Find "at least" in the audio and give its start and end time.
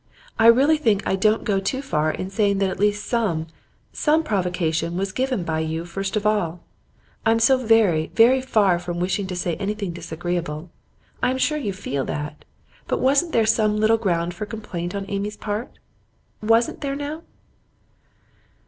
2.71-3.05